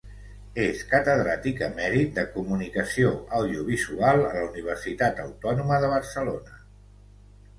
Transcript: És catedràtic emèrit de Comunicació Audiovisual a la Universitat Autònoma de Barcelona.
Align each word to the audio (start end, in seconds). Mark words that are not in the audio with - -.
És 0.61 0.79
catedràtic 0.91 1.59
emèrit 1.65 2.15
de 2.19 2.23
Comunicació 2.37 3.11
Audiovisual 3.41 4.23
a 4.29 4.33
la 4.37 4.41
Universitat 4.47 5.21
Autònoma 5.27 5.77
de 5.85 5.91
Barcelona. 5.95 6.57